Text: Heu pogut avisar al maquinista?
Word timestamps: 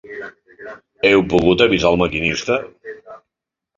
Heu 1.09 1.21
pogut 1.33 1.63
avisar 1.67 1.91
al 1.93 2.01
maquinista? 2.05 2.61